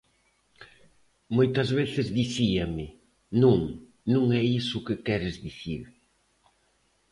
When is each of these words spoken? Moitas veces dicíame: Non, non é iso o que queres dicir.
Moitas 1.37 1.69
veces 1.79 2.07
dicíame: 2.19 2.87
Non, 3.43 3.59
non 4.13 4.23
é 4.39 4.41
iso 4.59 4.73
o 4.79 4.85
que 4.87 5.01
queres 5.07 5.35
dicir. 5.45 5.83